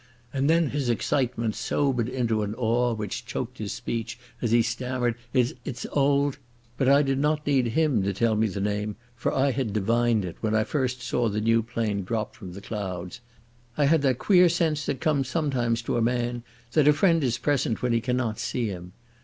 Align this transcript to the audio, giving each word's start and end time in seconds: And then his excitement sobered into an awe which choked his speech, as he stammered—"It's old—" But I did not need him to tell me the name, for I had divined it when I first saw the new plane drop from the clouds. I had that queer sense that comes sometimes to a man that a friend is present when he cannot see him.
And 0.33 0.49
then 0.49 0.71
his 0.71 0.89
excitement 0.89 1.53
sobered 1.53 2.09
into 2.09 2.41
an 2.41 2.55
awe 2.55 2.95
which 2.95 3.23
choked 3.23 3.59
his 3.59 3.71
speech, 3.71 4.17
as 4.41 4.49
he 4.49 4.63
stammered—"It's 4.63 5.85
old—" 5.91 6.39
But 6.75 6.89
I 6.89 7.03
did 7.03 7.19
not 7.19 7.45
need 7.45 7.67
him 7.67 8.01
to 8.01 8.11
tell 8.11 8.35
me 8.35 8.47
the 8.47 8.61
name, 8.61 8.95
for 9.15 9.31
I 9.31 9.51
had 9.51 9.73
divined 9.73 10.25
it 10.25 10.37
when 10.41 10.55
I 10.55 10.63
first 10.63 11.03
saw 11.03 11.29
the 11.29 11.39
new 11.39 11.61
plane 11.61 12.03
drop 12.03 12.33
from 12.33 12.53
the 12.53 12.61
clouds. 12.61 13.21
I 13.77 13.85
had 13.85 14.01
that 14.01 14.17
queer 14.17 14.49
sense 14.49 14.87
that 14.87 15.01
comes 15.01 15.27
sometimes 15.27 15.83
to 15.83 15.97
a 15.97 16.01
man 16.01 16.41
that 16.71 16.87
a 16.87 16.93
friend 16.93 17.23
is 17.23 17.37
present 17.37 17.83
when 17.83 17.93
he 17.93 18.01
cannot 18.01 18.39
see 18.39 18.69
him. 18.69 18.93